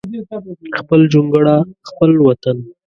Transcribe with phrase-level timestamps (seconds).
[0.79, 1.55] خپل جونګړه
[1.87, 2.57] خپل وطن